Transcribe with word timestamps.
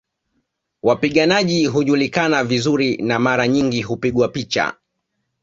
Wapiganaji 0.83 1.65
hujulikana 1.65 2.43
vizuri 2.43 2.97
na 2.97 3.19
mara 3.19 3.47
nyingi 3.47 3.81
hupigwa 3.81 4.27
picha 4.29 4.73